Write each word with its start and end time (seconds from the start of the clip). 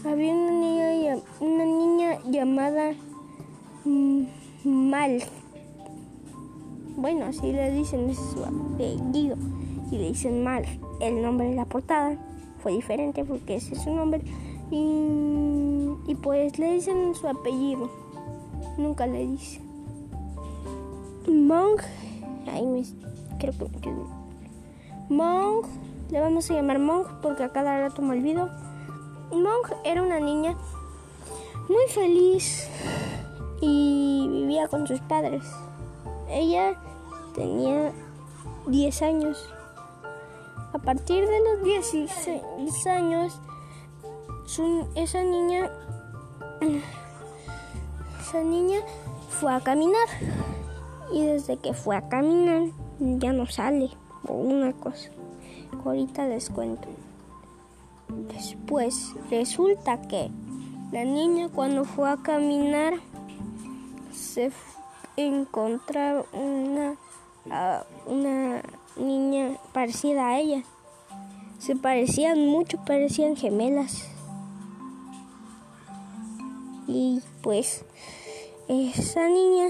había 0.05 0.33
una 0.33 0.53
niña, 0.53 1.17
una 1.41 1.65
niña 1.65 2.21
llamada 2.31 2.95
Mal. 4.63 5.21
Bueno, 6.97 7.25
así 7.25 7.51
le 7.51 7.73
dicen, 7.73 8.09
es 8.09 8.19
su 8.19 8.45
apellido. 8.45 9.37
Y 9.91 9.99
le 9.99 10.11
dicen 10.11 10.45
Mal. 10.45 10.65
El 11.01 11.23
nombre 11.23 11.49
de 11.49 11.57
la 11.57 11.65
portada 11.65 12.17
diferente 12.71 13.25
porque 13.25 13.57
ese 13.57 13.75
es 13.75 13.83
su 13.83 13.95
nombre 13.95 14.23
y, 14.71 16.15
pues 16.23 16.59
le 16.59 16.73
dicen 16.73 17.15
su 17.15 17.29
apellido. 17.29 17.91
Nunca 18.79 19.07
le 19.07 19.27
dice. 19.27 19.61
Monk, 21.29 21.83
ahí 22.53 22.67
me 22.67 22.83
creo 23.39 23.53
que 23.81 23.91
me. 23.91 24.05
Monk, 25.09 25.67
le 26.11 26.21
vamos 26.21 26.51
a 26.51 26.55
llamar 26.55 26.79
Monk 26.79 27.07
porque 27.23 27.45
a 27.45 27.53
cada 27.53 27.81
rato 27.81 28.03
me 28.03 28.17
olvido. 28.17 28.49
Monk 29.31 29.73
era 29.85 30.03
una 30.03 30.21
niña 30.21 30.57
muy 31.69 31.89
feliz 31.89 32.69
y 33.61 34.29
vivía 34.29 34.69
con 34.69 34.87
sus 34.87 35.01
padres. 35.01 35.43
Ella 36.29 36.75
tenía 37.35 37.93
10 38.67 39.03
años 39.03 39.56
a 40.77 40.79
partir 40.79 41.27
de 41.27 41.41
los 41.41 41.65
16 41.65 42.87
años, 42.87 43.41
esa 44.95 45.23
niña, 45.23 45.71
esa 48.21 48.43
niña 48.43 48.81
fue 49.31 49.55
a 49.55 49.61
caminar 49.61 50.07
y 51.11 51.25
desde 51.25 51.57
que 51.57 51.73
fue 51.73 51.97
a 51.97 52.11
caminar 52.11 52.69
ya 52.99 53.33
no 53.33 53.47
sale 53.47 53.89
o 54.29 54.35
una 54.35 54.75
cosa. 54.75 55.09
Ahorita 55.83 56.27
les 56.27 56.51
cuento. 56.51 56.89
Después 58.35 59.15
resulta 59.31 60.03
que 60.03 60.31
la 60.93 61.05
niña 61.05 61.49
cuando 61.49 61.85
fue 61.85 62.11
a 62.11 62.19
caminar 62.19 62.95
se 64.13 64.53
encontró 65.17 66.27
una, 66.35 66.97
una 68.07 68.63
niña 68.97 69.59
parecida 69.73 70.29
a 70.29 70.39
ella. 70.39 70.63
Se 71.59 71.77
parecían 71.77 72.47
mucho, 72.47 72.79
parecían 72.85 73.37
gemelas. 73.37 74.09
Y 76.87 77.21
pues 77.43 77.85
esa 78.69 79.29
niña 79.29 79.69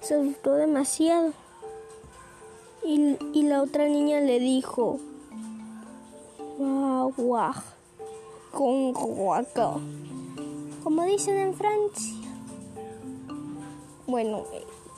se 0.00 0.14
asustó 0.14 0.54
demasiado. 0.54 1.32
Y, 2.84 3.16
y, 3.32 3.42
la 3.44 3.62
otra 3.62 3.86
niña 3.88 4.20
le 4.20 4.40
dijo, 4.40 4.98
guau, 6.58 7.12
guau, 7.16 7.54
con 8.50 8.92
guaca, 8.92 9.74
como 10.82 11.04
dicen 11.04 11.38
en 11.38 11.54
Francia. 11.54 12.16
Bueno, 14.08 14.42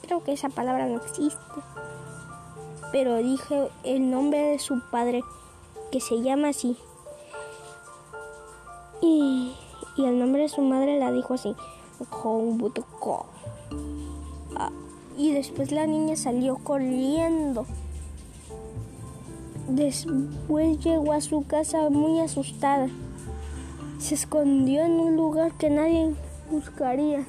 creo 0.01 0.25
que 0.25 0.33
esa 0.33 0.49
palabra 0.49 0.87
no 0.87 0.97
existe 0.97 1.37
pero 2.95 3.17
dije 3.17 3.71
el 3.83 4.09
nombre 4.09 4.39
de 4.39 4.61
su 4.61 4.81
padre, 4.93 5.25
que 5.91 6.01
se 6.01 6.23
llama 6.23 6.51
así. 6.51 6.77
Y, 9.03 9.53
el 9.99 10.17
nombre 10.17 10.43
de 10.43 10.49
su 10.49 10.61
madre 10.61 11.01
la 11.01 11.11
dijo 11.11 11.35
así. 11.35 11.57
Ah, 14.55 14.71
y 15.19 15.33
después 15.33 15.73
la 15.73 15.89
niña 15.89 16.15
salió 16.15 16.59
corriendo. 16.59 17.67
Después 19.67 20.79
llegó 20.79 21.15
a 21.15 21.21
su 21.21 21.45
casa 21.49 21.91
muy 21.91 22.21
asustada. 22.21 22.87
Se 23.99 24.15
escondió 24.15 24.85
en 24.85 24.93
un 24.93 25.17
lugar 25.17 25.51
que 25.55 25.69
nadie 25.69 26.15
buscaría, 26.49 27.27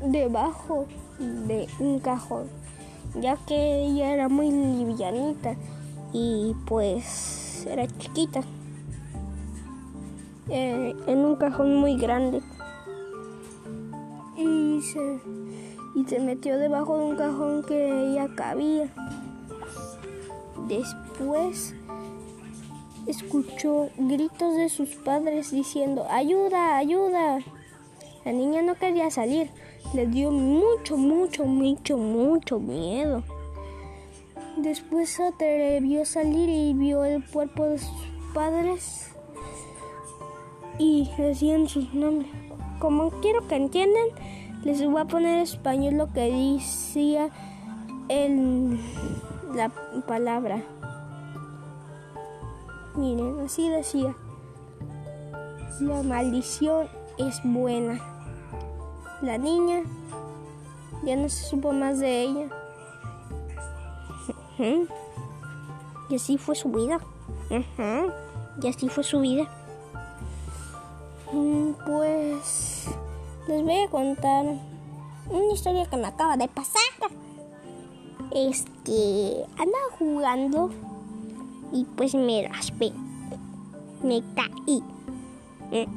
debajo 0.00 0.86
de 1.18 1.68
un 1.80 1.98
cajón 1.98 2.57
ya 3.14 3.36
que 3.46 3.86
ella 3.86 4.12
era 4.12 4.28
muy 4.28 4.50
livianita 4.50 5.56
y 6.12 6.54
pues 6.66 7.66
era 7.68 7.86
chiquita. 7.86 8.42
Eh, 10.48 10.96
en 11.06 11.18
un 11.18 11.36
cajón 11.36 11.76
muy 11.76 11.96
grande. 11.96 12.40
Y 14.36 14.80
se, 14.82 15.20
y 15.94 16.04
se 16.04 16.20
metió 16.20 16.56
debajo 16.56 16.96
de 16.98 17.04
un 17.04 17.16
cajón 17.16 17.64
que 17.64 18.10
ella 18.10 18.28
cabía. 18.34 18.88
Después 20.68 21.74
escuchó 23.08 23.88
gritos 23.96 24.54
de 24.54 24.68
sus 24.68 24.90
padres 24.96 25.50
diciendo 25.50 26.06
ayuda 26.10 26.76
ayuda 26.76 27.38
la 28.26 28.32
niña 28.32 28.60
no 28.60 28.74
quería 28.74 29.10
salir 29.10 29.50
le 29.94 30.06
dio 30.06 30.30
mucho, 30.30 30.96
mucho, 30.96 31.44
mucho, 31.44 31.96
mucho 31.96 32.58
miedo. 32.58 33.22
Después 34.56 35.10
se 35.10 35.24
atrevió 35.24 36.02
a 36.02 36.04
salir 36.04 36.48
y 36.48 36.74
vio 36.74 37.04
el 37.04 37.24
cuerpo 37.24 37.64
de 37.64 37.78
sus 37.78 38.06
padres 38.34 39.12
y 40.78 41.10
decían 41.16 41.68
sus 41.68 41.92
nombres. 41.94 42.30
Como 42.78 43.10
quiero 43.20 43.46
que 43.48 43.56
entiendan, 43.56 44.06
les 44.64 44.84
voy 44.84 45.00
a 45.00 45.04
poner 45.04 45.36
en 45.38 45.42
español 45.42 45.94
lo 45.94 46.12
que 46.12 46.32
decía 46.32 47.30
en 48.08 48.80
la 49.54 49.70
palabra. 50.06 50.62
Miren, 52.96 53.40
así 53.40 53.68
decía. 53.68 54.14
La 55.80 56.02
maldición 56.02 56.88
es 57.18 57.40
buena. 57.44 58.17
La 59.22 59.36
niña 59.36 59.82
ya 61.04 61.16
no 61.16 61.28
se 61.28 61.44
supo 61.44 61.72
más 61.72 61.98
de 61.98 62.22
ella. 62.22 62.48
Y 66.10 66.14
así 66.14 66.38
fue 66.38 66.54
su 66.54 66.70
vida. 66.70 67.00
Y 68.62 68.66
así 68.66 68.88
fue 68.88 69.04
su 69.04 69.20
vida. 69.20 69.46
Mm, 71.32 71.72
pues 71.84 72.86
les 73.46 73.62
voy 73.62 73.82
a 73.82 73.90
contar 73.90 74.46
una 75.28 75.52
historia 75.52 75.84
que 75.84 75.96
me 75.98 76.06
acaba 76.06 76.36
de 76.38 76.48
pasar. 76.48 76.82
Este, 78.30 79.44
andaba 79.58 79.84
jugando 79.98 80.70
y 81.72 81.84
pues 81.84 82.14
me 82.14 82.48
raspé. 82.48 82.92
Me 84.02 84.22
caí. 84.34 84.82
Mm. 85.70 85.92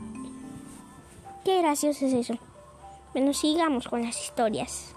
Qué 1.46 1.62
gracioso 1.62 2.06
es 2.06 2.14
eso. 2.14 2.51
Bueno, 3.14 3.34
sigamos 3.34 3.90
con 3.90 4.04
las 4.04 4.24
historias. 4.24 4.96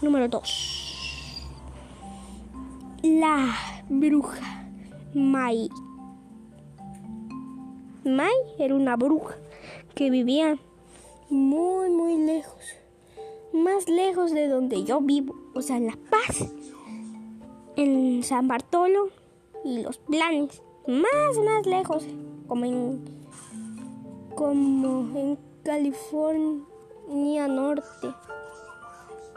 Número 0.00 0.26
2. 0.26 1.48
La 3.02 3.54
bruja 3.90 4.70
Mai. 5.12 5.68
Mai 8.04 8.32
era 8.58 8.74
una 8.74 8.96
bruja 8.96 9.36
que 9.94 10.08
vivía 10.08 10.56
muy, 11.28 11.90
muy 11.90 12.16
lejos. 12.16 12.62
Más 13.52 13.86
lejos 13.86 14.32
de 14.32 14.48
donde 14.48 14.84
yo 14.84 15.02
vivo, 15.02 15.34
o 15.54 15.60
sea, 15.60 15.76
en 15.76 15.88
La 15.88 15.98
Paz, 16.10 16.54
en 17.76 18.22
San 18.22 18.48
Bartolo 18.48 19.10
y 19.62 19.82
los 19.82 19.98
planes. 19.98 20.62
Más, 20.86 21.36
más 21.44 21.66
lejos, 21.66 22.06
como 22.48 22.64
en, 22.64 23.04
como 24.34 25.18
en 25.18 25.38
California. 25.62 26.71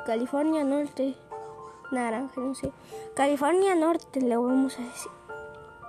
California 0.05 0.63
Norte. 0.63 1.15
Naranja, 1.91 2.39
no 2.39 2.53
sé. 2.53 2.71
California 3.15 3.75
Norte, 3.75 4.21
le 4.21 4.37
vamos 4.37 4.77
a 4.77 4.83
decir. 4.83 5.11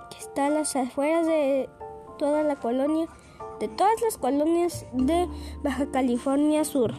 Que 0.09 0.17
está 0.17 0.47
a 0.47 0.49
las 0.49 0.75
afueras 0.75 1.27
de 1.27 1.69
toda 2.17 2.41
la 2.43 2.55
colonia, 2.55 3.07
de 3.59 3.67
todas 3.67 4.01
las 4.01 4.17
colonias 4.17 4.85
de 4.93 5.27
Baja 5.63 5.85
California 5.91 6.65
Sur. 6.65 6.93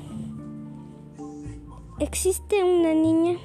Existe 1.98 2.62
una 2.62 2.94
niña 2.94 3.38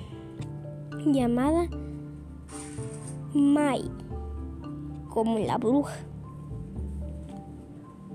llamada 1.06 1.68
Mai, 3.34 3.90
como 5.10 5.40
la 5.40 5.58
bruja, 5.58 5.96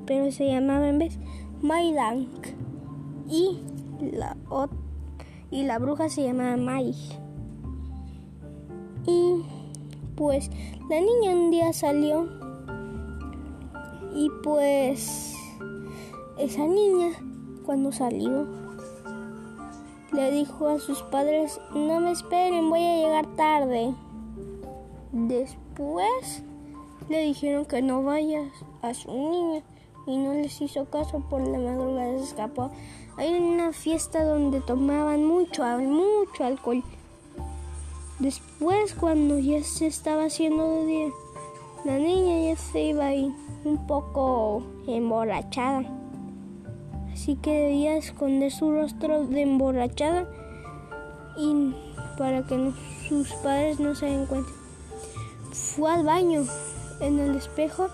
pero 0.07 0.31
se 0.31 0.47
llamaba 0.47 0.89
en 0.89 1.01
vez 1.01 1.19
Mai 1.61 1.93
Dank 1.93 2.47
y 3.29 3.61
la 4.01 4.37
y 5.51 5.65
la 5.65 5.79
bruja 5.79 6.09
se 6.09 6.25
llamaba 6.25 6.57
Mai. 6.57 6.95
Y 9.07 9.43
pues 10.17 10.51
la 10.91 11.01
niña 11.01 11.33
un 11.33 11.51
día 11.51 11.73
salió 11.73 12.29
y 14.15 14.31
pues 14.43 15.35
esa 16.39 16.67
niña 16.67 17.11
cuando 17.65 17.93
salió 17.93 18.47
le 20.13 20.31
dijo 20.33 20.69
a 20.69 20.79
sus 20.79 21.03
padres, 21.03 21.61
no 21.75 22.01
me 22.01 22.13
esperen, 22.13 22.71
voy 22.71 22.83
a 22.83 22.97
llegar 22.97 23.27
tarde. 23.37 23.95
Después 25.13 26.43
le 27.09 27.21
dijeron 27.23 27.65
que 27.65 27.83
no 27.83 28.03
vayas 28.03 28.51
a 28.83 28.95
su 28.95 29.13
niña 29.13 29.63
y 30.09 30.17
no 30.17 30.33
les 30.33 30.61
hizo 30.63 30.87
caso 30.87 31.21
por 31.29 31.41
la 31.41 31.59
madrugada 31.59 32.19
se 32.19 32.25
escapó. 32.25 32.71
Hay 33.19 33.35
una 33.35 33.73
fiesta 33.73 34.25
donde 34.25 34.61
tomaban 34.61 35.25
mucho, 35.25 35.63
mucho 35.79 36.45
alcohol. 36.45 36.83
Después 38.19 38.95
cuando 38.95 39.39
ya 39.39 39.63
se 39.63 39.87
estaba 39.87 40.25
haciendo 40.25 40.69
de 40.69 40.87
día, 40.87 41.09
la 41.85 41.99
niña 41.99 42.51
ya 42.51 42.57
se 42.57 42.81
iba 42.81 43.07
ahí 43.07 43.35
un 43.65 43.87
poco 43.87 44.63
emborrachada. 44.87 45.85
Así 47.13 47.37
que 47.37 47.53
debía 47.53 47.97
esconder 47.97 48.51
su 48.51 48.73
rostro 48.73 49.27
de 49.27 49.43
emborrachada 49.43 50.27
y 51.37 51.75
para 52.17 52.47
que 52.47 52.73
sus 53.09 53.31
padres 53.35 53.79
no 53.79 53.95
se 53.95 54.07
den 54.07 54.27
cuenta. 54.27 54.51
Fue 55.53 55.93
al 55.93 56.05
baño. 56.05 56.47
En 57.01 57.21
el 57.21 57.37
espejo 57.37 57.89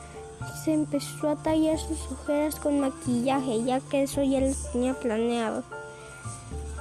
se 0.64 0.72
empezó 0.72 1.28
a 1.30 1.36
tallar 1.36 1.78
sus 1.78 1.98
ojeras 2.10 2.56
con 2.56 2.80
maquillaje, 2.80 3.62
ya 3.64 3.80
que 3.80 4.02
eso 4.02 4.22
ya 4.22 4.40
lo 4.40 4.52
tenía 4.72 4.94
planeado. 4.94 5.62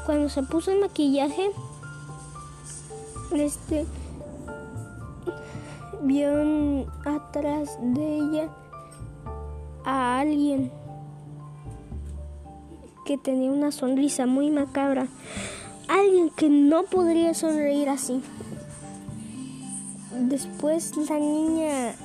Cuando 0.05 0.29
se 0.29 0.43
puso 0.43 0.71
el 0.71 0.81
maquillaje, 0.81 1.51
este 3.31 3.85
vio 6.01 6.85
atrás 7.05 7.77
de 7.81 8.17
ella 8.17 8.49
a 9.85 10.19
alguien 10.19 10.71
que 13.05 13.17
tenía 13.17 13.51
una 13.51 13.71
sonrisa 13.71 14.25
muy 14.25 14.51
macabra. 14.51 15.07
Alguien 15.87 16.29
que 16.29 16.49
no 16.49 16.83
podría 16.83 17.33
sonreír 17.33 17.89
así. 17.89 18.21
Después 20.19 20.95
la 21.09 21.19
niña 21.19 21.95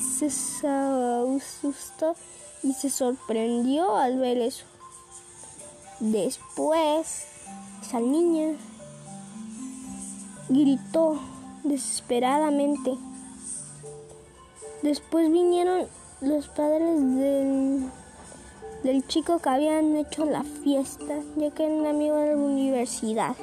se 0.00 0.26
asustó 0.66 2.14
y 2.62 2.72
se 2.72 2.90
sorprendió 2.90 3.96
al 3.96 4.18
ver 4.18 4.38
eso. 4.38 4.64
Después, 6.00 7.26
esa 7.80 8.00
niña 8.00 8.56
gritó 10.48 11.18
desesperadamente. 11.64 12.96
Después 14.82 15.30
vinieron 15.30 15.86
los 16.20 16.48
padres 16.48 17.00
del, 17.00 17.88
del 18.82 19.06
chico 19.06 19.38
que 19.38 19.48
habían 19.48 19.96
hecho 19.96 20.24
la 20.24 20.42
fiesta, 20.42 21.20
ya 21.36 21.50
que 21.50 21.64
era 21.64 21.74
un 21.74 21.86
amigo 21.86 22.16
de 22.16 22.30
la 22.30 22.36
universidad. 22.36 23.36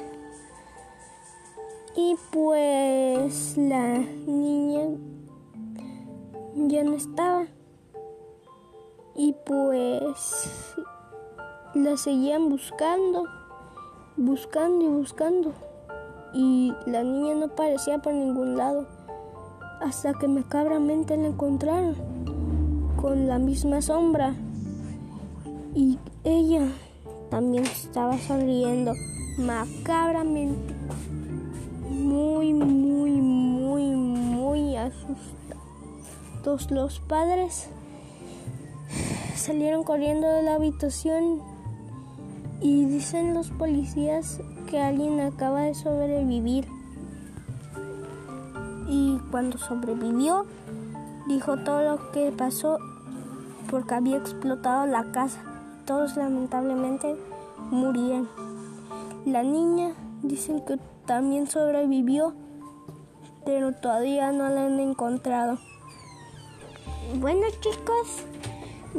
Y 1.96 2.16
pues 2.30 3.56
la 3.56 3.98
niña 3.98 4.82
ya 6.54 6.84
no 6.84 6.94
estaba. 6.94 7.46
Y 9.14 9.34
pues 9.44 10.74
la 11.74 11.96
seguían 11.96 12.48
buscando, 12.48 13.24
buscando 14.16 14.84
y 14.84 14.88
buscando. 14.88 15.52
Y 16.32 16.72
la 16.86 17.02
niña 17.02 17.34
no 17.34 17.46
aparecía 17.46 17.98
por 17.98 18.12
ningún 18.12 18.56
lado. 18.56 18.86
Hasta 19.80 20.14
que 20.14 20.28
macabramente 20.28 21.16
la 21.16 21.28
encontraron 21.28 21.96
con 23.00 23.26
la 23.26 23.38
misma 23.38 23.82
sombra. 23.82 24.34
Y 25.74 25.98
ella 26.24 26.68
también 27.30 27.64
estaba 27.64 28.18
sonriendo 28.18 28.92
macabramente. 29.38 30.74
Muy, 31.90 32.52
muy, 32.52 33.10
muy 33.10 33.40
asustados. 36.40 36.70
Los 36.70 37.00
padres 37.00 37.68
salieron 39.36 39.84
corriendo 39.84 40.26
de 40.28 40.42
la 40.42 40.54
habitación 40.54 41.40
y 42.60 42.84
dicen 42.84 43.34
los 43.34 43.50
policías 43.50 44.40
que 44.68 44.80
alguien 44.80 45.20
acaba 45.20 45.62
de 45.62 45.74
sobrevivir. 45.74 46.66
Y 48.88 49.18
cuando 49.30 49.58
sobrevivió, 49.58 50.46
dijo 51.28 51.56
todo 51.58 51.82
lo 51.82 52.10
que 52.12 52.32
pasó 52.32 52.78
porque 53.70 53.94
había 53.94 54.16
explotado 54.16 54.86
la 54.86 55.12
casa. 55.12 55.40
Todos 55.86 56.16
lamentablemente 56.16 57.16
murieron. 57.70 58.28
La 59.24 59.42
niña 59.42 59.92
dicen 60.22 60.64
que 60.64 60.78
también 61.06 61.46
sobrevivió, 61.46 62.34
pero 63.44 63.72
todavía 63.72 64.32
no 64.32 64.48
la 64.48 64.66
han 64.66 64.80
encontrado. 64.80 65.58
Bueno 67.14 67.46
chicos, 67.60 68.22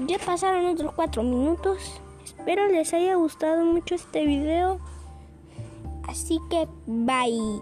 ya 0.08 0.20
pasaron 0.20 0.65
otros 0.65 0.94
cuatro 0.94 1.24
minutos. 1.24 2.01
Espero 2.25 2.68
les 2.68 2.94
haya 2.94 3.15
gustado 3.15 3.63
mucho 3.63 3.96
este 3.96 4.25
video. 4.25 4.80
Así 6.08 6.39
que 6.50 6.68
bye. 6.88 7.62